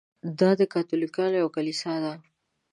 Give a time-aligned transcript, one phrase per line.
[0.39, 2.13] دا د کاتولیکانو یوه کلیسا ده.